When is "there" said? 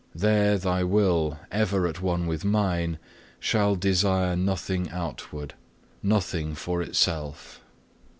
0.15-0.57